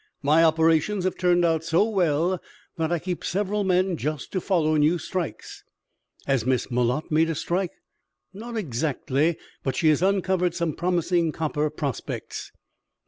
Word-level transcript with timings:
My 0.23 0.43
operations 0.43 1.03
have 1.03 1.15
turned 1.15 1.45
out 1.45 1.63
so 1.63 1.87
well 1.87 2.41
that 2.75 2.91
I 2.91 2.97
keep 2.97 3.23
several 3.23 3.63
men 3.63 3.97
just 3.97 4.31
to 4.31 4.41
follow 4.41 4.75
new 4.75 4.97
strikes." 4.97 5.63
"Has 6.25 6.43
Miss 6.43 6.71
Malotte 6.71 7.11
made 7.11 7.29
a 7.29 7.35
strike?" 7.35 7.73
"Not 8.33 8.57
exactly, 8.57 9.37
but 9.61 9.75
she 9.75 9.89
has 9.89 10.01
uncovered 10.01 10.55
some 10.55 10.73
promising 10.73 11.31
copper 11.31 11.69
prospects." 11.69 12.51